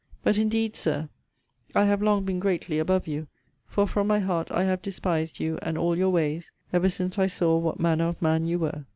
But, 0.23 0.35
indeed, 0.35 0.75
Sir, 0.75 1.09
I 1.75 1.85
have 1.85 2.01
long 2.01 2.23
been 2.25 2.39
greatly 2.39 2.79
above 2.79 3.05
you; 3.05 3.27
for 3.67 3.85
from 3.85 4.07
my 4.07 4.17
heart 4.17 4.47
I 4.49 4.63
have 4.63 4.81
despised 4.81 5.39
you, 5.39 5.59
and 5.61 5.77
all 5.77 5.95
your 5.95 6.09
ways, 6.09 6.51
ever 6.73 6.89
since 6.89 7.19
I 7.19 7.27
saw 7.27 7.55
what 7.59 7.79
manner 7.79 8.07
of 8.07 8.19
man 8.19 8.45
you 8.45 8.57
were. 8.57 8.85